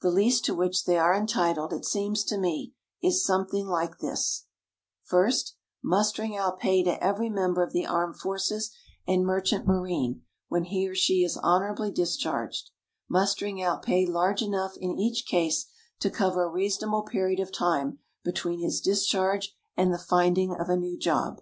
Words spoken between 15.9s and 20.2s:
to cover a reasonable period of time between his discharge and the